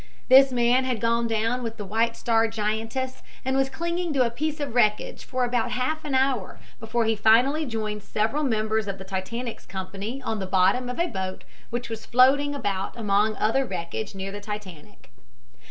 [0.29, 4.31] This man had gone down with the White Star giantess and was clinging to a
[4.31, 8.97] piece of wreckage for about half an hour before he finally joined several members of
[8.97, 13.63] the Titanic's company on the bottom of a boat which was floating about among other
[13.63, 15.11] wreckage near the Titanic.